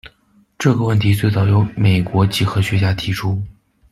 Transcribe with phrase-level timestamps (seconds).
[0.57, 3.39] 这个问题最早由美国几何学家提出。